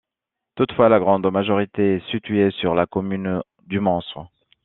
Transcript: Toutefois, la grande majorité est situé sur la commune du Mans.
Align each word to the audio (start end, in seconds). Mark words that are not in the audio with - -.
Toutefois, 0.55 0.89
la 0.89 0.97
grande 0.97 1.29
majorité 1.31 1.97
est 1.97 2.09
situé 2.09 2.49
sur 2.49 2.73
la 2.73 2.87
commune 2.87 3.43
du 3.67 3.79
Mans. 3.79 4.01